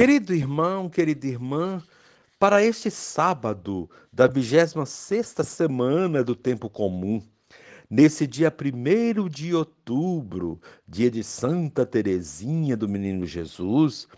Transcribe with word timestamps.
Querido 0.00 0.32
irmão, 0.32 0.88
querida 0.88 1.26
irmã, 1.26 1.82
para 2.38 2.64
este 2.64 2.90
sábado 2.90 3.86
da 4.10 4.26
26ª 4.26 5.44
semana 5.44 6.24
do 6.24 6.34
tempo 6.34 6.70
comum, 6.70 7.22
nesse 7.90 8.26
dia 8.26 8.50
1 8.50 9.28
de 9.28 9.54
outubro, 9.54 10.58
dia 10.88 11.10
de 11.10 11.22
Santa 11.22 11.84
Teresinha 11.84 12.78
do 12.78 12.88
Menino 12.88 13.26
Jesus, 13.26 14.08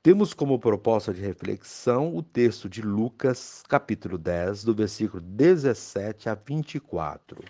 temos 0.00 0.32
como 0.32 0.60
proposta 0.60 1.12
de 1.12 1.20
reflexão 1.20 2.16
o 2.16 2.22
texto 2.22 2.68
de 2.68 2.80
Lucas, 2.80 3.64
capítulo 3.68 4.18
10, 4.18 4.62
do 4.62 4.72
versículo 4.72 5.20
17 5.20 6.28
a 6.28 6.36
24. 6.36 7.44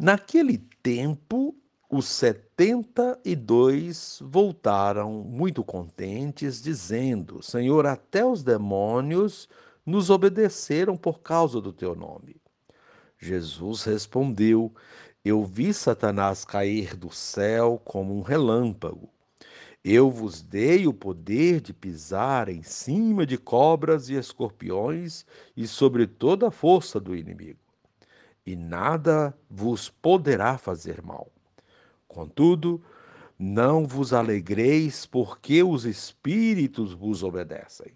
Naquele 0.00 0.56
tempo, 0.82 1.54
os 1.90 2.04
setenta 2.04 3.18
e 3.24 3.34
dois 3.34 4.18
voltaram 4.22 5.10
muito 5.24 5.64
contentes, 5.64 6.62
dizendo: 6.62 7.42
Senhor, 7.42 7.86
até 7.86 8.24
os 8.24 8.42
demônios 8.42 9.48
nos 9.86 10.10
obedeceram 10.10 10.98
por 10.98 11.20
causa 11.20 11.62
do 11.62 11.72
teu 11.72 11.94
nome. 11.94 12.36
Jesus 13.18 13.84
respondeu: 13.84 14.70
Eu 15.24 15.44
vi 15.46 15.72
Satanás 15.72 16.44
cair 16.44 16.94
do 16.94 17.10
céu 17.10 17.80
como 17.82 18.14
um 18.14 18.20
relâmpago. 18.20 19.08
Eu 19.82 20.10
vos 20.10 20.42
dei 20.42 20.86
o 20.86 20.92
poder 20.92 21.62
de 21.62 21.72
pisar 21.72 22.50
em 22.50 22.62
cima 22.62 23.24
de 23.24 23.38
cobras 23.38 24.10
e 24.10 24.14
escorpiões 24.14 25.24
e 25.56 25.66
sobre 25.66 26.06
toda 26.06 26.48
a 26.48 26.50
força 26.50 27.00
do 27.00 27.16
inimigo, 27.16 27.60
e 28.44 28.54
nada 28.54 29.34
vos 29.48 29.88
poderá 29.88 30.58
fazer 30.58 31.00
mal. 31.00 31.32
Contudo, 32.08 32.82
não 33.38 33.86
vos 33.86 34.12
alegreis 34.12 35.06
porque 35.06 35.62
os 35.62 35.84
espíritos 35.84 36.92
vos 36.92 37.22
obedecem. 37.22 37.92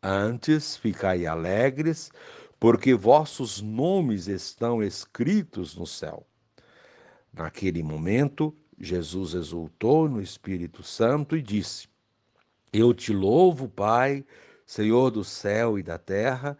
Antes, 0.00 0.76
ficai 0.76 1.26
alegres, 1.26 2.12
porque 2.60 2.94
vossos 2.94 3.60
nomes 3.60 4.28
estão 4.28 4.82
escritos 4.82 5.74
no 5.74 5.86
céu. 5.86 6.24
Naquele 7.32 7.82
momento, 7.82 8.54
Jesus 8.78 9.34
exultou 9.34 10.08
no 10.08 10.20
Espírito 10.20 10.82
Santo 10.82 11.36
e 11.36 11.42
disse: 11.42 11.88
Eu 12.72 12.94
te 12.94 13.12
louvo, 13.12 13.68
Pai, 13.68 14.24
Senhor 14.64 15.10
do 15.10 15.24
céu 15.24 15.78
e 15.78 15.82
da 15.82 15.98
terra, 15.98 16.56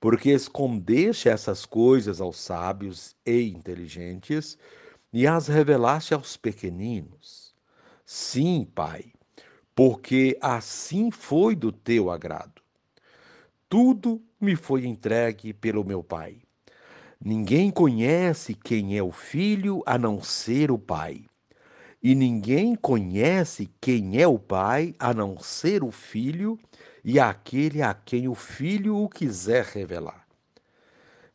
porque 0.00 0.30
escondeste 0.30 1.28
essas 1.28 1.64
coisas 1.66 2.20
aos 2.20 2.38
sábios 2.38 3.14
e 3.24 3.50
inteligentes 3.50 4.58
e 5.12 5.26
as 5.26 5.48
revelaste 5.48 6.14
aos 6.14 6.36
pequeninos. 6.36 7.54
Sim, 8.04 8.66
Pai, 8.74 9.12
porque 9.74 10.36
assim 10.40 11.10
foi 11.10 11.54
do 11.54 11.72
teu 11.72 12.10
agrado. 12.10 12.62
Tudo 13.68 14.22
me 14.40 14.56
foi 14.56 14.86
entregue 14.86 15.52
pelo 15.52 15.84
meu 15.84 16.02
Pai. 16.02 16.38
Ninguém 17.22 17.70
conhece 17.70 18.54
quem 18.54 18.96
é 18.96 19.02
o 19.02 19.12
Filho 19.12 19.82
a 19.86 19.98
não 19.98 20.22
ser 20.22 20.70
o 20.70 20.78
Pai. 20.78 21.24
E 22.02 22.14
ninguém 22.14 22.74
conhece 22.74 23.70
quem 23.80 24.20
é 24.20 24.26
o 24.26 24.38
Pai 24.38 24.94
a 24.98 25.12
não 25.12 25.38
ser 25.38 25.84
o 25.84 25.90
Filho 25.90 26.58
e 27.04 27.20
aquele 27.20 27.82
a 27.82 27.92
quem 27.92 28.26
o 28.26 28.34
Filho 28.34 28.96
o 28.96 29.08
quiser 29.08 29.64
revelar. 29.66 30.26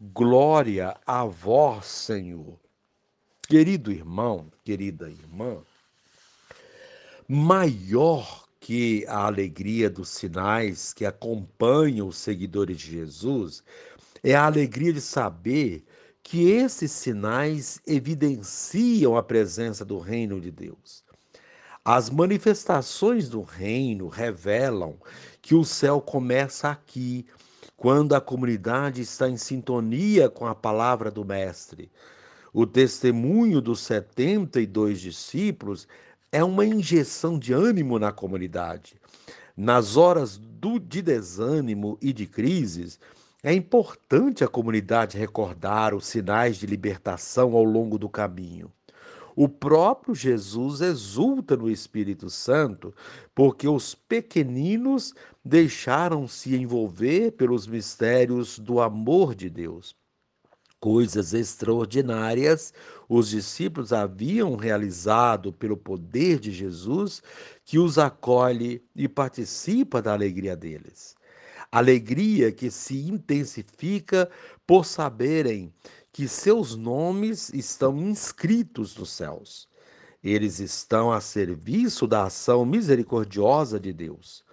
Glória 0.00 0.96
a 1.04 1.24
vós, 1.24 1.86
Senhor. 1.86 2.56
Querido 3.48 3.90
irmão, 3.90 4.46
querida 4.62 5.10
irmã, 5.10 5.60
maior 7.26 8.46
que 8.60 9.04
a 9.08 9.26
alegria 9.26 9.90
dos 9.90 10.10
sinais 10.10 10.92
que 10.92 11.04
acompanham 11.04 12.06
os 12.06 12.16
seguidores 12.16 12.78
de 12.78 12.92
Jesus 12.92 13.64
é 14.22 14.36
a 14.36 14.46
alegria 14.46 14.92
de 14.92 15.00
saber 15.00 15.84
que 16.22 16.48
esses 16.48 16.92
sinais 16.92 17.80
evidenciam 17.84 19.16
a 19.16 19.22
presença 19.22 19.84
do 19.84 19.98
reino 19.98 20.40
de 20.40 20.52
Deus. 20.52 21.02
As 21.84 22.08
manifestações 22.08 23.28
do 23.28 23.42
reino 23.42 24.06
revelam 24.06 24.96
que 25.42 25.56
o 25.56 25.64
céu 25.64 26.00
começa 26.00 26.68
aqui, 26.68 27.26
quando 27.76 28.14
a 28.14 28.20
comunidade 28.20 29.00
está 29.00 29.28
em 29.28 29.36
sintonia 29.36 30.28
com 30.28 30.46
a 30.46 30.54
palavra 30.54 31.10
do 31.10 31.24
Mestre. 31.24 31.90
O 32.52 32.66
testemunho 32.66 33.60
dos 33.60 33.80
72 33.80 35.00
discípulos 35.00 35.86
é 36.32 36.42
uma 36.42 36.64
injeção 36.64 37.38
de 37.38 37.52
ânimo 37.52 37.98
na 37.98 38.12
comunidade. 38.12 38.96
Nas 39.56 39.96
horas 39.96 40.38
do, 40.38 40.78
de 40.78 41.02
desânimo 41.02 41.98
e 42.00 42.12
de 42.12 42.26
crises, 42.26 42.98
é 43.42 43.52
importante 43.52 44.42
a 44.42 44.48
comunidade 44.48 45.16
recordar 45.16 45.94
os 45.94 46.06
sinais 46.06 46.56
de 46.56 46.66
libertação 46.66 47.54
ao 47.54 47.64
longo 47.64 47.98
do 47.98 48.08
caminho. 48.08 48.72
O 49.36 49.48
próprio 49.48 50.16
Jesus 50.16 50.80
exulta 50.80 51.56
no 51.56 51.70
Espírito 51.70 52.28
Santo 52.28 52.92
porque 53.32 53.68
os 53.68 53.94
pequeninos 53.94 55.14
deixaram-se 55.48 56.54
envolver 56.54 57.32
pelos 57.32 57.66
mistérios 57.66 58.58
do 58.58 58.80
amor 58.80 59.34
de 59.34 59.48
Deus. 59.48 59.96
Coisas 60.78 61.32
extraordinárias 61.32 62.74
os 63.08 63.30
discípulos 63.30 63.90
haviam 63.90 64.54
realizado 64.56 65.50
pelo 65.50 65.74
poder 65.74 66.38
de 66.38 66.52
Jesus, 66.52 67.22
que 67.64 67.78
os 67.78 67.96
acolhe 67.96 68.84
e 68.94 69.08
participa 69.08 70.02
da 70.02 70.12
alegria 70.12 70.54
deles. 70.54 71.16
Alegria 71.72 72.52
que 72.52 72.70
se 72.70 73.08
intensifica 73.08 74.30
por 74.66 74.84
saberem 74.84 75.72
que 76.12 76.28
seus 76.28 76.76
nomes 76.76 77.48
estão 77.54 77.96
inscritos 77.96 78.94
nos 78.94 79.10
céus. 79.10 79.66
Eles 80.22 80.60
estão 80.60 81.10
a 81.10 81.22
serviço 81.22 82.06
da 82.06 82.24
ação 82.24 82.66
misericordiosa 82.66 83.80
de 83.80 83.94
Deus. 83.94 84.46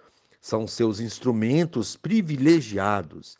São 0.46 0.64
seus 0.64 1.00
instrumentos 1.00 1.96
privilegiados, 1.96 3.36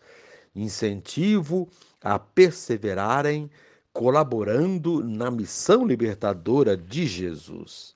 incentivo 0.57 1.69
a 2.03 2.19
perseverarem, 2.19 3.49
colaborando 3.93 5.05
na 5.05 5.31
missão 5.31 5.87
libertadora 5.87 6.77
de 6.77 7.07
Jesus. 7.07 7.95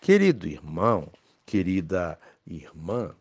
Querido 0.00 0.48
irmão, 0.48 1.12
querida 1.44 2.18
irmã, 2.46 3.14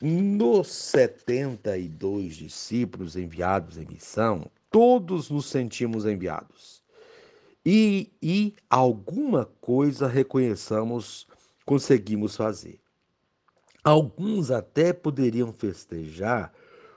nos 0.00 0.68
72 0.68 2.34
discípulos 2.34 3.14
enviados 3.14 3.76
em 3.76 3.84
missão, 3.84 4.50
todos 4.70 5.28
nos 5.28 5.44
sentimos 5.44 6.06
enviados. 6.06 6.82
E, 7.62 8.10
e 8.22 8.54
alguma 8.70 9.44
coisa 9.60 10.08
reconheçamos, 10.08 11.26
conseguimos 11.66 12.34
fazer. 12.34 12.80
Alguns 13.86 14.50
até 14.50 14.92
poderiam 14.92 15.52
festejar 15.52 16.52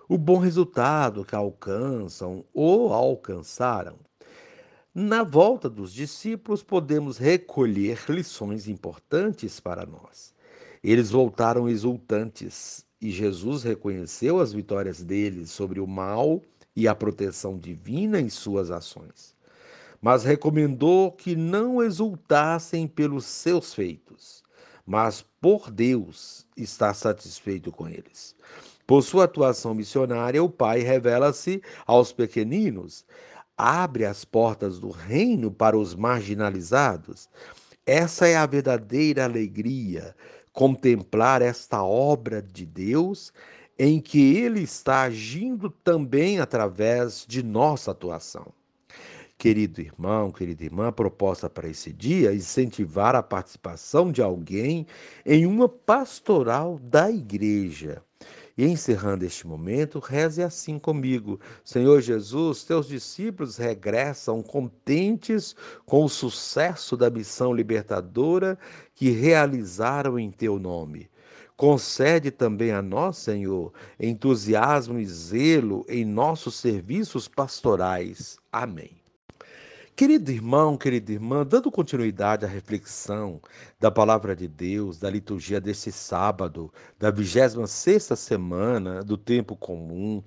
o 0.08 0.18
bom 0.18 0.40
resultado 0.40 1.24
que 1.24 1.36
alcançam 1.36 2.44
ou 2.52 2.92
alcançaram. 2.92 3.96
Na 4.92 5.22
volta 5.22 5.70
dos 5.70 5.94
discípulos, 5.94 6.64
podemos 6.64 7.20
recolher 7.20 8.00
lições 8.10 8.68
importantes 8.68 9.60
para 9.60 9.86
nós. 9.86 10.34
Eles 10.84 11.12
voltaram 11.12 11.70
exultantes 11.70 12.84
e 13.00 13.12
Jesus 13.12 13.62
reconheceu 13.62 14.40
as 14.40 14.52
vitórias 14.52 15.04
deles 15.04 15.52
sobre 15.52 15.80
o 15.80 15.86
mal 15.86 16.42
e 16.76 16.88
a 16.88 16.96
proteção 16.96 17.56
divina 17.56 18.20
em 18.20 18.32
suas 18.32 18.72
ações, 18.72 19.36
mas 20.02 20.24
recomendou 20.24 21.12
que 21.12 21.36
não 21.36 21.84
exultassem 21.84 22.88
pelos 22.88 23.26
seus 23.26 23.76
feitos, 23.76 24.42
mas 24.90 25.24
por 25.40 25.70
Deus 25.70 26.48
está 26.58 26.96
satisfeito 26.96 27.72
com 27.72 27.88
eles. 27.88 28.36
Por 28.88 29.04
sua 29.04 29.26
atuação 29.26 29.76
missionária, 29.76 30.44
o 30.44 30.50
Pai 30.50 30.80
revela-se 30.80 31.62
aos 31.86 32.12
pequeninos, 32.12 33.06
abre 33.56 34.04
as 34.04 34.26
portas 34.26 34.80
do 34.80 34.90
reino 34.90 35.52
para 35.52 35.78
os 35.78 35.94
marginalizados. 35.94 37.30
Essa 37.86 38.28
é 38.28 38.36
a 38.36 38.48
verdadeira 38.48 39.26
alegria, 39.26 40.16
contemplar 40.52 41.44
esta 41.44 41.84
obra 41.84 42.42
de 42.42 42.66
Deus 42.66 43.32
em 43.78 44.02
que 44.02 44.38
ele 44.38 44.62
está 44.62 45.04
agindo 45.04 45.70
também 45.70 46.40
através 46.40 47.26
de 47.28 47.44
nossa 47.44 47.92
atuação. 47.92 48.52
Querido 49.40 49.80
irmão, 49.80 50.34
querida 50.34 50.66
irmã, 50.66 50.90
a 50.90 50.92
proposta 50.92 51.50
para 51.50 51.70
esse 51.70 51.94
dia 51.94 52.32
é 52.32 52.36
incentivar 52.36 53.16
a 53.16 53.24
participação 53.24 54.12
de 54.12 54.22
alguém 54.22 54.86
em 55.26 55.46
uma 55.46 55.70
pastoral 55.70 56.78
da 56.78 57.10
igreja. 57.10 58.04
E 58.58 58.66
encerrando 58.66 59.24
este 59.24 59.48
momento, 59.48 60.00
reze 60.00 60.44
assim 60.44 60.78
comigo: 60.78 61.40
Senhor 61.64 62.02
Jesus, 62.02 62.66
teus 62.66 62.86
discípulos 62.86 63.56
regressam 63.56 64.44
contentes 64.44 65.56
com 65.86 66.04
o 66.04 66.10
sucesso 66.10 66.98
da 66.98 67.10
missão 67.10 67.54
libertadora 67.54 68.60
que 68.94 69.10
realizaram 69.10 70.20
em 70.20 70.30
teu 70.32 70.60
nome. 70.60 71.10
Concede 71.56 72.30
também 72.30 72.74
a 72.74 72.82
nós, 72.82 73.16
Senhor, 73.16 73.72
entusiasmo 73.98 75.00
e 75.00 75.06
zelo 75.06 75.86
em 75.88 76.04
nossos 76.04 76.56
serviços 76.56 77.30
pastorais. 77.30 78.38
Amém. 78.52 78.99
Querido 80.00 80.32
irmão, 80.32 80.78
querida 80.78 81.12
irmã, 81.12 81.46
dando 81.46 81.70
continuidade 81.70 82.46
à 82.46 82.48
reflexão 82.48 83.42
da 83.78 83.92
palavra 83.92 84.34
de 84.34 84.48
Deus, 84.48 84.98
da 84.98 85.10
liturgia 85.10 85.60
desse 85.60 85.92
sábado, 85.92 86.72
da 86.98 87.12
26 87.12 88.18
semana 88.18 89.04
do 89.04 89.18
tempo 89.18 89.58
comum, 89.58 90.24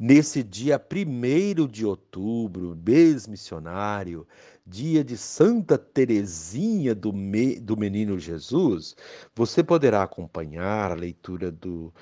nesse 0.00 0.42
dia 0.42 0.76
1 0.76 1.68
de 1.68 1.86
outubro, 1.86 2.76
mês 2.84 3.28
missionário, 3.28 4.26
dia 4.66 5.04
de 5.04 5.16
Santa 5.16 5.78
Teresinha 5.78 6.92
do, 6.92 7.12
Me, 7.12 7.60
do 7.60 7.76
Menino 7.76 8.18
Jesus, 8.18 8.96
você 9.36 9.62
poderá 9.62 10.02
acompanhar 10.02 10.90
a 10.90 10.96
leitura 10.96 11.52
do 11.52 11.94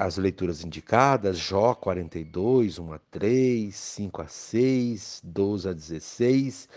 as 0.00 0.16
leituras 0.16 0.64
indicadas, 0.64 1.36
Jó 1.36 1.74
42, 1.74 2.78
1 2.78 2.92
a 2.94 2.98
3, 3.10 3.76
5 3.76 4.22
a 4.22 4.26
6, 4.26 5.20
12 5.22 5.68
a 5.68 5.72
16, 5.74 6.68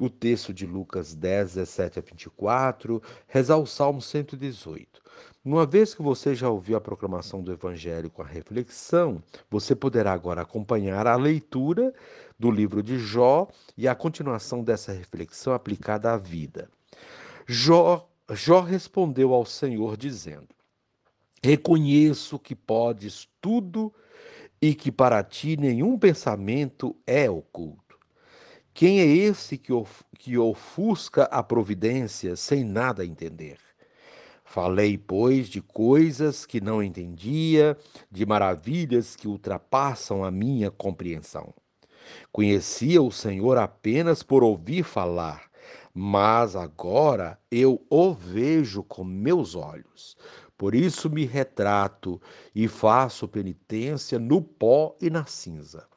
o 0.00 0.10
texto 0.10 0.52
de 0.52 0.66
Lucas 0.66 1.14
10, 1.14 1.54
17 1.54 2.00
a 2.00 2.02
24, 2.02 3.00
rezar 3.28 3.58
o 3.58 3.68
Salmo 3.68 4.02
118. 4.02 5.00
Uma 5.44 5.64
vez 5.64 5.94
que 5.94 6.02
você 6.02 6.34
já 6.34 6.50
ouviu 6.50 6.76
a 6.76 6.80
proclamação 6.80 7.40
do 7.40 7.52
Evangelho 7.52 8.10
com 8.10 8.22
a 8.22 8.26
reflexão, 8.26 9.22
você 9.48 9.76
poderá 9.76 10.12
agora 10.12 10.42
acompanhar 10.42 11.06
a 11.06 11.14
leitura 11.14 11.94
do 12.36 12.50
livro 12.50 12.82
de 12.82 12.98
Jó 12.98 13.46
e 13.78 13.86
a 13.86 13.94
continuação 13.94 14.64
dessa 14.64 14.90
reflexão 14.90 15.52
aplicada 15.52 16.12
à 16.12 16.16
vida. 16.16 16.68
Jó, 17.46 18.08
Jó 18.32 18.60
respondeu 18.60 19.32
ao 19.32 19.46
Senhor 19.46 19.96
dizendo: 19.96 20.48
Reconheço 21.44 22.38
que 22.38 22.54
podes 22.54 23.28
tudo 23.40 23.92
e 24.60 24.74
que 24.74 24.92
para 24.92 25.24
ti 25.24 25.56
nenhum 25.56 25.98
pensamento 25.98 26.96
é 27.04 27.28
oculto. 27.28 27.98
Quem 28.72 29.00
é 29.00 29.06
esse 29.06 29.58
que, 29.58 29.72
of 29.72 30.04
que 30.18 30.38
ofusca 30.38 31.24
a 31.24 31.42
providência 31.42 32.36
sem 32.36 32.62
nada 32.62 33.04
entender? 33.04 33.58
Falei, 34.44 34.96
pois, 34.96 35.48
de 35.48 35.60
coisas 35.60 36.46
que 36.46 36.60
não 36.60 36.82
entendia, 36.82 37.76
de 38.10 38.24
maravilhas 38.24 39.16
que 39.16 39.26
ultrapassam 39.26 40.24
a 40.24 40.30
minha 40.30 40.70
compreensão. 40.70 41.52
Conhecia 42.30 43.02
o 43.02 43.10
Senhor 43.10 43.58
apenas 43.58 44.22
por 44.22 44.44
ouvir 44.44 44.84
falar, 44.84 45.50
mas 45.94 46.54
agora 46.54 47.38
eu 47.50 47.84
o 47.90 48.12
vejo 48.12 48.82
com 48.82 49.04
meus 49.04 49.54
olhos. 49.54 50.16
Por 50.62 50.76
isso 50.76 51.10
me 51.10 51.24
retrato 51.24 52.22
e 52.54 52.68
faço 52.68 53.26
penitência 53.26 54.16
no 54.16 54.40
pó 54.40 54.96
e 55.00 55.10
na 55.10 55.26
cinza. 55.26 55.88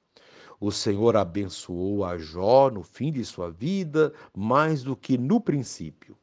O 0.60 0.72
Senhor 0.72 1.16
abençoou 1.16 2.04
a 2.04 2.18
Jó 2.18 2.72
no 2.72 2.82
fim 2.82 3.12
de 3.12 3.24
sua 3.24 3.52
vida 3.52 4.12
mais 4.36 4.82
do 4.82 4.96
que 4.96 5.20
no 5.20 5.40
princípio. 5.40 6.18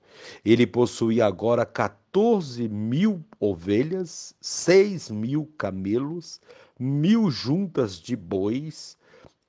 Ele 0.45 0.67
possuía 0.67 1.25
agora 1.25 1.65
14 1.65 2.69
mil 2.69 3.25
ovelhas, 3.39 4.35
6 4.41 5.13
mil 5.13 5.49
camelos, 5.57 6.41
mil 6.77 7.31
juntas 7.31 7.95
de 7.95 8.17
bois 8.17 8.99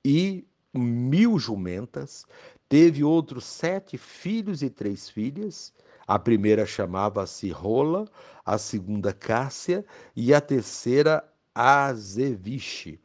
e 0.04 0.46
mil 0.72 1.36
jumentas. 1.36 2.24
Teve 2.68 3.02
outros 3.02 3.44
sete 3.44 3.98
filhos 3.98 4.62
e 4.62 4.70
três 4.70 5.08
filhas 5.08 5.72
a 6.06 6.18
primeira 6.18 6.66
chamava-se 6.66 7.50
Rola, 7.50 8.06
a 8.44 8.58
segunda 8.58 9.12
Cássia 9.12 9.84
e 10.14 10.34
a 10.34 10.40
terceira 10.40 11.24
Azeviche. 11.54 13.00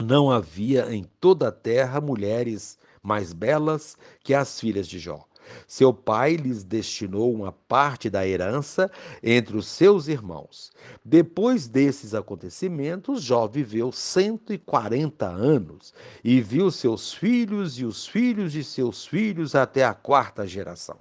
Não 0.00 0.30
havia 0.30 0.92
em 0.94 1.04
toda 1.20 1.48
a 1.48 1.52
terra 1.52 2.00
mulheres 2.00 2.78
mais 3.02 3.32
belas 3.32 3.96
que 4.22 4.34
as 4.34 4.58
filhas 4.60 4.86
de 4.86 4.98
Jó. 4.98 5.26
Seu 5.66 5.92
pai 5.92 6.36
lhes 6.36 6.62
destinou 6.62 7.32
uma 7.32 7.52
parte 7.52 8.08
da 8.08 8.26
herança 8.26 8.90
entre 9.22 9.56
os 9.56 9.66
seus 9.66 10.06
irmãos. 10.06 10.70
Depois 11.04 11.66
desses 11.66 12.14
acontecimentos, 12.14 13.22
Jó 13.22 13.46
viveu 13.46 13.90
140 13.90 15.26
anos 15.26 15.92
e 16.22 16.40
viu 16.40 16.70
seus 16.70 17.12
filhos 17.12 17.78
e 17.78 17.84
os 17.84 18.06
filhos 18.06 18.52
de 18.52 18.62
seus 18.62 19.04
filhos 19.04 19.54
até 19.54 19.84
a 19.84 19.94
quarta 19.94 20.46
geração. 20.46 20.98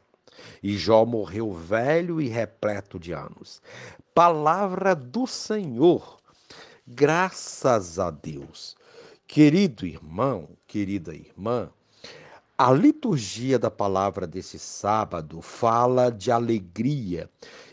E 0.62 0.78
Jó 0.78 1.06
morreu 1.06 1.54
velho 1.54 2.22
e 2.22 2.28
repleto 2.28 3.00
de 3.00 3.14
anos. 3.14 3.62
Palavra 4.14 4.96
do 4.96 5.26
Senhor. 5.26 6.18
Graças 6.88 8.00
a 8.00 8.12
Deus. 8.12 8.76
Querido 9.28 9.86
irmão, 9.86 10.50
querida 10.68 11.14
irmã, 11.14 11.70
a 12.58 12.72
liturgia 12.72 13.58
da 13.58 13.72
palavra 13.72 14.28
desse 14.28 14.60
sábado 14.60 15.42
fala 15.42 16.12
de 16.12 16.32
alegria 16.32 17.30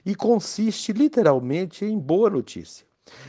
e 0.06 0.14
consiste 0.14 0.92
literalmente 0.92 1.84
em 1.84 1.98
boa 1.98 2.30
notícia. 2.30 2.86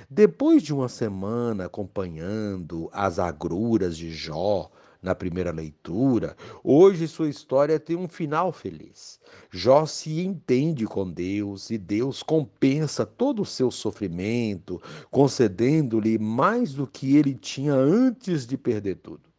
Depois 0.10 0.64
de 0.64 0.74
uma 0.74 0.88
semana 0.88 1.66
acompanhando 1.66 2.90
as 2.94 3.20
agruras 3.20 3.98
de 3.98 4.12
Jó, 4.12 4.70
na 5.02 5.16
primeira 5.16 5.52
leitura, 5.52 6.36
hoje 6.64 7.08
sua 7.08 7.30
história 7.30 7.80
tem 7.80 7.96
um 7.96 8.08
final 8.08 8.52
feliz. 8.52 9.20
Jó 9.50 9.86
se 9.86 10.20
entende 10.20 10.86
com 10.86 11.10
Deus 11.10 11.70
e 11.70 11.78
Deus 11.78 12.22
compensa 12.22 13.06
todo 13.06 13.42
o 13.42 13.46
seu 13.46 13.72
sofrimento, 13.72 14.82
concedendo-lhe 15.10 16.18
mais 16.18 16.74
do 16.74 16.86
que 16.86 17.16
ele 17.16 17.34
tinha 17.34 17.74
antes 17.74 18.46
de 18.46 18.58
perder 18.58 18.96
tudo. 18.98 19.30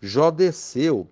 Jó 0.00 0.30
desceu 0.30 1.08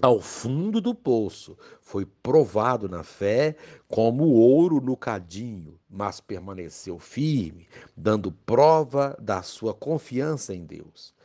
ao 0.00 0.20
fundo 0.20 0.80
do 0.80 0.94
poço, 0.94 1.56
foi 1.80 2.04
provado 2.04 2.88
na 2.88 3.02
fé 3.02 3.56
como 3.88 4.24
ouro 4.24 4.80
no 4.80 4.96
cadinho, 4.96 5.78
mas 5.88 6.20
permaneceu 6.20 6.98
firme, 6.98 7.66
dando 7.96 8.30
prova 8.30 9.16
da 9.18 9.42
sua 9.42 9.72
confiança 9.72 10.54
em 10.54 10.64
Deus. 10.64 11.15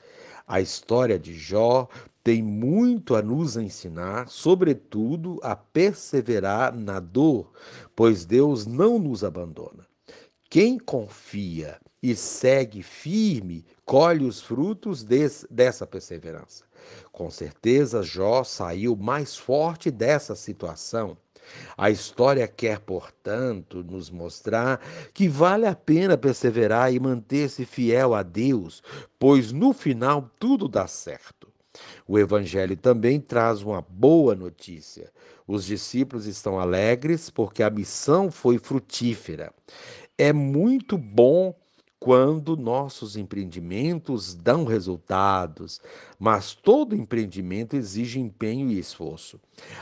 A 0.48 0.60
história 0.62 1.17
de 1.17 1.33
Jó 1.33 1.88
tem 2.24 2.41
muito 2.41 3.15
a 3.15 3.21
nos 3.21 3.57
ensinar, 3.57 4.27
sobretudo 4.29 5.39
a 5.41 5.55
perseverar 5.55 6.75
na 6.75 7.00
dor, 7.00 7.51
pois 7.95 8.25
Deus 8.25 8.65
não 8.65 9.00
nos 9.00 9.24
abandona. 9.24 9.88
Quem 10.50 10.77
confia 10.77 11.79
e 12.03 12.15
segue 12.15 12.83
firme 12.83 13.65
colhe 13.86 14.25
os 14.25 14.41
frutos 14.41 15.03
dessa 15.03 15.88
perseverança. 15.88 16.65
Com 17.12 17.29
certeza, 17.29 18.03
Jó 18.03 18.43
saiu 18.43 18.95
mais 18.95 19.36
forte 19.36 19.89
dessa 19.89 20.36
situação 20.36 21.17
a 21.77 21.89
história 21.89 22.48
quer, 22.48 22.79
portanto, 22.79 23.83
nos 23.83 24.10
mostrar 24.10 24.79
que 25.13 25.27
vale 25.27 25.65
a 25.65 25.75
pena 25.75 26.17
perseverar 26.17 26.93
e 26.93 27.00
manter-se 27.00 27.65
fiel 27.65 28.13
a 28.13 28.24
Deus, 28.24 28.83
pois 29.17 29.51
no 29.51 29.74
final 29.74 30.29
tudo 30.39 30.67
dá 30.67 30.88
certo. 30.88 31.48
O 32.07 32.19
Evangelho 32.19 32.75
também 32.75 33.19
traz 33.19 33.62
uma 33.62 33.81
boa 33.81 34.36
notícia. 34.36 35.12
Os 35.48 35.65
discípulos 35.65 36.25
estão 36.25 36.60
alegres 36.60 37.29
porque 37.29 37.63
a 37.63 37.69
missão 37.69 38.29
foi 38.29 38.57
frutífera. 38.57 39.53
É 40.17 40.33
muito 40.33 40.98
bom 40.98 41.55
quando 42.01 42.58
nossos 42.58 43.15
empreendimentos 43.15 44.34
dão 44.34 44.65
resultados, 44.65 45.79
mas 46.17 46.51
todo 46.55 46.96
empreendimento 46.96 47.75
exige 47.75 48.20
empenho 48.20 48.72
e 48.72 48.79
esforço. 48.79 49.39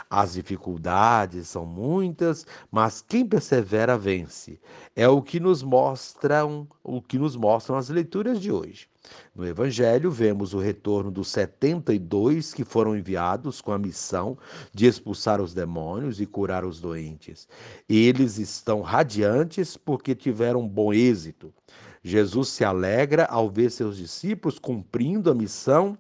As 0.09 0.33
dificuldades 0.33 1.47
são 1.47 1.65
muitas, 1.65 2.45
mas 2.69 3.01
quem 3.01 3.25
persevera 3.25 3.97
vence. 3.97 4.59
É 4.97 5.07
o 5.07 5.21
que 5.21 5.39
nos 5.39 5.63
mostram, 5.63 6.67
o 6.83 7.01
que 7.01 7.17
nos 7.17 7.37
mostram 7.37 7.77
as 7.77 7.87
leituras 7.87 8.41
de 8.41 8.51
hoje. 8.51 8.89
No 9.33 9.47
Evangelho, 9.47 10.11
vemos 10.11 10.53
o 10.53 10.59
retorno 10.59 11.09
dos 11.09 11.29
72 11.29 12.53
que 12.53 12.65
foram 12.65 12.97
enviados 12.97 13.61
com 13.61 13.71
a 13.71 13.79
missão 13.79 14.37
de 14.73 14.87
expulsar 14.87 15.39
os 15.39 15.53
demônios 15.53 16.19
e 16.19 16.25
curar 16.25 16.65
os 16.65 16.81
doentes. 16.81 17.47
Eles 17.87 18.37
estão 18.37 18.81
radiantes 18.81 19.77
porque 19.77 20.13
tiveram 20.13 20.67
bom 20.67 20.91
êxito. 20.91 21.53
Jesus 22.03 22.49
se 22.49 22.63
alegra 22.63 23.25
ao 23.25 23.49
ver 23.49 23.69
seus 23.71 23.97
discípulos 23.97 24.57
cumprindo 24.57 25.29
a 25.29 25.35
missão 25.35 25.97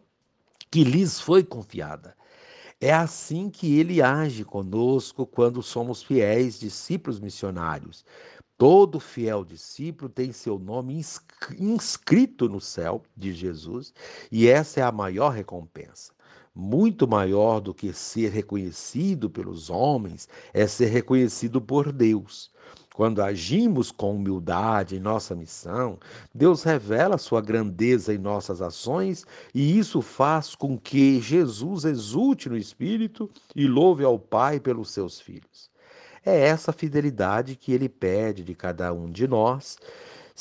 que 0.71 0.83
lhes 0.83 1.19
foi 1.19 1.43
confiada. 1.43 2.15
É 2.79 2.93
assim 2.93 3.49
que 3.49 3.77
ele 3.77 4.01
age 4.01 4.45
conosco 4.45 5.25
quando 5.25 5.61
somos 5.61 6.01
fiéis 6.01 6.59
discípulos 6.59 7.19
missionários. 7.19 8.05
Todo 8.57 8.99
fiel 8.99 9.43
discípulo 9.43 10.09
tem 10.09 10.31
seu 10.31 10.59
nome 10.59 11.01
inscrito 11.57 12.47
no 12.47 12.59
céu 12.59 13.03
de 13.15 13.33
Jesus, 13.33 13.93
e 14.31 14.47
essa 14.47 14.81
é 14.81 14.83
a 14.83 14.91
maior 14.91 15.29
recompensa. 15.29 16.13
Muito 16.53 17.07
maior 17.07 17.61
do 17.61 17.73
que 17.73 17.93
ser 17.93 18.31
reconhecido 18.31 19.29
pelos 19.29 19.69
homens 19.69 20.27
é 20.53 20.67
ser 20.67 20.87
reconhecido 20.87 21.61
por 21.61 21.91
Deus. 21.91 22.51
Quando 22.99 23.21
agimos 23.21 23.93
com 23.93 24.17
humildade 24.17 24.97
em 24.97 24.99
nossa 24.99 25.33
missão, 25.33 25.97
Deus 26.35 26.63
revela 26.63 27.17
sua 27.17 27.39
grandeza 27.39 28.13
em 28.13 28.17
nossas 28.17 28.61
ações 28.61 29.25
e 29.55 29.79
isso 29.79 30.01
faz 30.01 30.53
com 30.53 30.77
que 30.77 31.21
Jesus 31.21 31.85
exulte 31.85 32.49
no 32.49 32.57
Espírito 32.57 33.31
e 33.55 33.69
louve 33.69 34.03
ao 34.03 34.19
Pai 34.19 34.59
pelos 34.59 34.91
seus 34.91 35.17
filhos. 35.17 35.71
É 36.25 36.47
essa 36.47 36.73
fidelidade 36.73 37.55
que 37.55 37.71
ele 37.71 37.87
pede 37.87 38.43
de 38.43 38.53
cada 38.53 38.91
um 38.91 39.09
de 39.09 39.29
nós. 39.29 39.77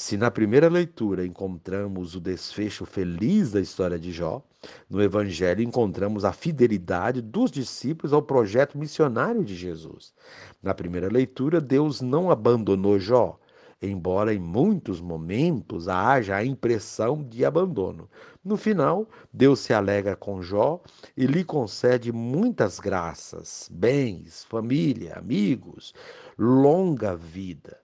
Se 0.00 0.16
na 0.16 0.30
primeira 0.30 0.68
leitura 0.68 1.26
encontramos 1.26 2.14
o 2.14 2.20
desfecho 2.20 2.86
feliz 2.86 3.50
da 3.50 3.60
história 3.60 3.98
de 3.98 4.12
Jó, 4.12 4.40
no 4.88 5.02
Evangelho 5.02 5.60
encontramos 5.60 6.24
a 6.24 6.32
fidelidade 6.32 7.20
dos 7.20 7.50
discípulos 7.50 8.12
ao 8.12 8.22
projeto 8.22 8.78
missionário 8.78 9.44
de 9.44 9.56
Jesus. 9.56 10.14
Na 10.62 10.72
primeira 10.72 11.08
leitura, 11.08 11.60
Deus 11.60 12.00
não 12.00 12.30
abandonou 12.30 12.96
Jó, 12.96 13.40
embora 13.82 14.32
em 14.32 14.38
muitos 14.38 15.00
momentos 15.00 15.88
haja 15.88 16.36
a 16.36 16.44
impressão 16.44 17.20
de 17.20 17.44
abandono. 17.44 18.08
No 18.44 18.56
final, 18.56 19.04
Deus 19.32 19.58
se 19.58 19.74
alegra 19.74 20.14
com 20.14 20.40
Jó 20.40 20.80
e 21.16 21.26
lhe 21.26 21.42
concede 21.42 22.12
muitas 22.12 22.78
graças, 22.78 23.68
bens, 23.72 24.44
família, 24.44 25.14
amigos, 25.18 25.92
longa 26.38 27.16
vida. 27.16 27.76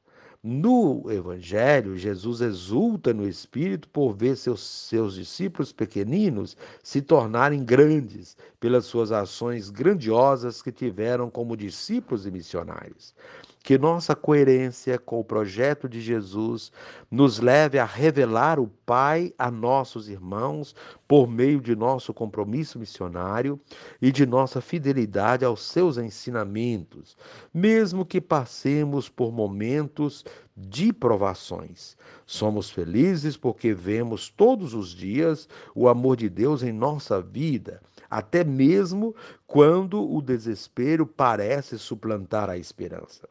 No 0.47 1.11
Evangelho, 1.11 1.97
Jesus 1.97 2.43
exulta 2.43 3.15
no 3.15 3.27
Espírito 3.27 3.89
por 3.89 4.13
ver 4.13 4.37
seus, 4.37 4.61
seus 4.61 5.15
discípulos 5.15 5.73
pequeninos 5.73 6.55
se 6.83 7.01
tornarem 7.01 7.65
grandes 7.65 8.37
pelas 8.61 8.85
suas 8.85 9.11
ações 9.11 9.71
grandiosas 9.71 10.61
que 10.61 10.71
tiveram 10.71 11.31
como 11.31 11.57
discípulos 11.57 12.27
e 12.27 12.31
missionários 12.31 13.15
que 13.65 13.79
nossa 13.79 14.15
coerência 14.15 14.99
com 14.99 15.19
o 15.19 15.25
projeto 15.25 15.89
de 15.89 15.99
Jesus 15.99 16.71
nos 17.11 17.39
leve 17.39 17.79
a 17.79 17.87
revelar 17.87 18.61
o 18.61 18.69
Pai 18.85 19.33
a 19.39 19.51
nossos 19.51 20.11
irmãos 20.11 20.77
por 21.09 21.27
meio 21.27 21.63
de 21.63 21.75
nosso 21.75 22.13
compromisso 22.13 22.79
missionário 22.79 23.59
e 24.03 24.13
de 24.13 24.27
nossa 24.27 24.61
fidelidade 24.61 25.47
aos 25.47 25.63
seus 25.63 25.97
ensinamentos, 25.97 27.17
mesmo 27.55 28.05
que 28.05 28.21
passemos 28.21 29.09
por 29.09 29.33
momentos 29.33 30.27
de 30.55 30.93
provações. 30.93 31.97
Somos 32.27 32.69
felizes 32.69 33.35
porque 33.35 33.73
vemos 33.73 34.29
todos 34.29 34.75
os 34.75 34.91
dias 34.91 35.49
o 35.75 35.89
amor 35.89 36.19
de 36.19 36.29
Deus 36.29 36.63
em 36.63 36.71
nossa 36.71 37.19
vida, 37.23 37.81
até 38.11 38.45
mesmo 38.45 39.17
quando 39.47 40.07
o 40.07 40.21
desespero 40.21 41.07
parece 41.07 41.79
suplantar 41.79 42.51
a 42.51 42.59
esperança 42.59 43.27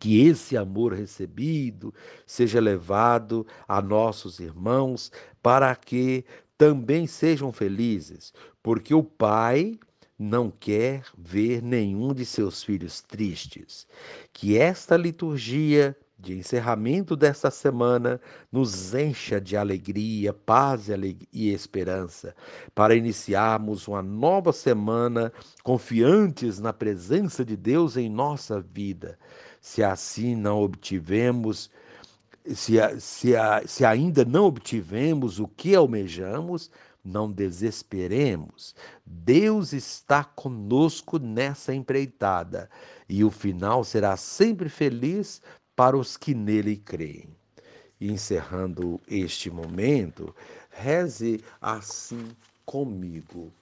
que 0.00 0.26
esse 0.26 0.56
amor 0.56 0.94
recebido 0.94 1.94
seja 2.26 2.58
levado 2.58 3.46
a 3.68 3.82
nossos 3.82 4.40
irmãos 4.40 5.12
para 5.42 5.76
que 5.76 6.24
também 6.56 7.06
sejam 7.06 7.52
felizes, 7.52 8.32
porque 8.62 8.94
o 8.94 9.04
Pai 9.04 9.78
não 10.18 10.50
quer 10.50 11.04
ver 11.16 11.62
nenhum 11.62 12.12
de 12.12 12.24
seus 12.26 12.62
filhos 12.62 13.00
tristes. 13.00 13.86
Que 14.32 14.58
esta 14.58 14.96
liturgia 14.96 15.96
de 16.18 16.36
encerramento 16.36 17.16
desta 17.16 17.50
semana 17.50 18.20
nos 18.52 18.94
encha 18.94 19.40
de 19.40 19.56
alegria, 19.56 20.32
paz 20.32 20.88
e 21.32 21.50
esperança, 21.50 22.34
para 22.74 22.94
iniciarmos 22.94 23.88
uma 23.88 24.02
nova 24.02 24.52
semana 24.52 25.32
confiantes 25.62 26.58
na 26.58 26.72
presença 26.72 27.44
de 27.44 27.56
Deus 27.56 27.96
em 27.96 28.10
nossa 28.10 28.60
vida. 28.60 29.18
Se 29.60 29.82
assim 29.82 30.34
não 30.34 30.62
obtivemos, 30.62 31.70
se, 32.54 32.76
se, 32.98 33.32
se 33.66 33.84
ainda 33.84 34.24
não 34.24 34.44
obtivemos 34.44 35.38
o 35.38 35.46
que 35.46 35.74
almejamos, 35.74 36.70
não 37.04 37.30
desesperemos. 37.30 38.74
Deus 39.04 39.72
está 39.72 40.24
conosco 40.24 41.18
nessa 41.18 41.74
empreitada 41.74 42.68
e 43.08 43.24
o 43.24 43.30
final 43.30 43.84
será 43.84 44.16
sempre 44.16 44.68
feliz 44.68 45.42
para 45.74 45.96
os 45.96 46.16
que 46.16 46.34
nele 46.34 46.76
creem. 46.76 47.28
E 48.00 48.10
encerrando 48.10 49.00
este 49.08 49.50
momento, 49.50 50.34
reze 50.70 51.42
assim 51.60 52.28
comigo. 52.64 53.52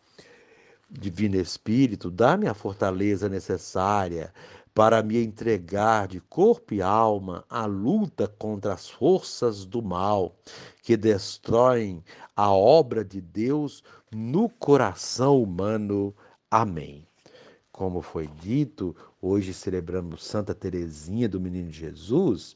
Divino 0.90 1.36
Espírito, 1.36 2.10
dá-me 2.10 2.46
a 2.46 2.54
fortaleza 2.54 3.28
necessária 3.28 4.32
para 4.78 5.02
me 5.02 5.18
entregar 5.18 6.06
de 6.06 6.20
corpo 6.20 6.72
e 6.72 6.80
alma 6.80 7.44
à 7.50 7.66
luta 7.66 8.28
contra 8.28 8.74
as 8.74 8.88
forças 8.88 9.64
do 9.64 9.82
mal 9.82 10.36
que 10.84 10.96
destroem 10.96 12.00
a 12.36 12.52
obra 12.52 13.04
de 13.04 13.20
Deus 13.20 13.82
no 14.08 14.48
coração 14.48 15.42
humano. 15.42 16.14
Amém. 16.48 17.04
Como 17.72 18.00
foi 18.00 18.28
dito, 18.28 18.94
hoje 19.20 19.52
celebramos 19.52 20.24
Santa 20.24 20.54
Teresinha 20.54 21.28
do 21.28 21.40
Menino 21.40 21.72
Jesus. 21.72 22.54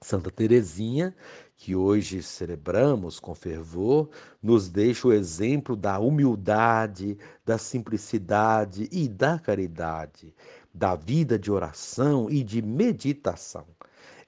Santa 0.00 0.30
Teresinha, 0.30 1.14
que 1.56 1.74
hoje 1.74 2.22
celebramos 2.22 3.18
com 3.18 3.34
fervor, 3.34 4.08
nos 4.40 4.68
deixa 4.68 5.08
o 5.08 5.12
exemplo 5.12 5.74
da 5.74 5.98
humildade, 5.98 7.18
da 7.44 7.58
simplicidade 7.58 8.88
e 8.92 9.08
da 9.08 9.40
caridade, 9.40 10.32
da 10.78 10.94
vida 10.94 11.36
de 11.36 11.50
oração 11.50 12.30
e 12.30 12.44
de 12.44 12.62
meditação. 12.62 13.66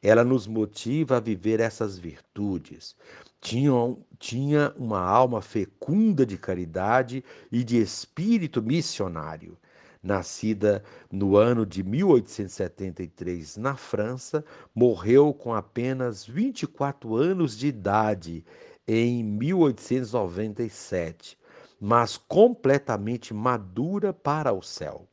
Ela 0.02 0.24
nos 0.24 0.48
motiva 0.48 1.18
a 1.18 1.20
viver 1.20 1.60
essas 1.60 1.96
virtudes. 1.96 2.96
Tinha, 3.40 3.70
tinha 4.18 4.74
uma 4.76 5.00
alma 5.00 5.40
fecunda 5.40 6.26
de 6.26 6.36
caridade 6.36 7.22
e 7.52 7.62
de 7.62 7.80
espírito 7.80 8.60
missionário 8.60 9.56
nascida 10.02 10.82
no 11.12 11.36
ano 11.36 11.66
de 11.66 11.82
1873 11.82 13.58
na 13.58 13.76
França, 13.76 14.42
morreu 14.74 15.34
com 15.34 15.52
apenas 15.54 16.24
24 16.24 17.16
anos 17.16 17.54
de 17.56 17.66
idade 17.66 18.42
em 18.88 19.22
1897, 19.22 21.38
mas 21.78 22.16
completamente 22.16 23.34
madura 23.34 24.14
para 24.14 24.54
o 24.54 24.62
céu. 24.62 25.09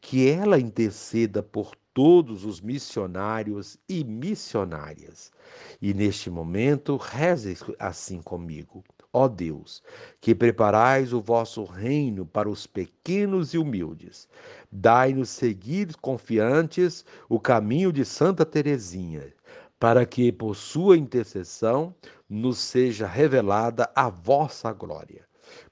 Que 0.00 0.28
ela 0.28 0.58
interceda 0.58 1.42
por 1.42 1.72
todos 1.92 2.44
os 2.44 2.60
missionários 2.60 3.76
e 3.88 4.04
missionárias. 4.04 5.32
E 5.82 5.92
neste 5.92 6.30
momento, 6.30 6.96
reze 6.96 7.56
assim 7.78 8.22
comigo. 8.22 8.84
Ó 9.12 9.26
Deus, 9.26 9.82
que 10.20 10.34
preparais 10.34 11.12
o 11.12 11.20
vosso 11.20 11.64
reino 11.64 12.24
para 12.24 12.48
os 12.48 12.66
pequenos 12.66 13.54
e 13.54 13.58
humildes, 13.58 14.28
dai-nos 14.70 15.30
seguir 15.30 15.96
confiantes 15.96 17.04
o 17.28 17.40
caminho 17.40 17.92
de 17.92 18.04
Santa 18.04 18.46
Teresinha, 18.46 19.34
para 19.80 20.06
que 20.06 20.30
por 20.30 20.54
sua 20.54 20.96
intercessão 20.96 21.94
nos 22.28 22.58
seja 22.58 23.06
revelada 23.06 23.90
a 23.94 24.08
vossa 24.08 24.72
glória. 24.72 25.27